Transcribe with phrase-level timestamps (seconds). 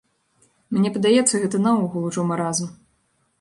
[0.77, 2.73] Мне падаецца, гэта наогул ужо маразм.